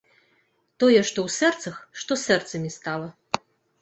[0.79, 3.07] Тое, што ў сэрцах, што сэрцамі стала.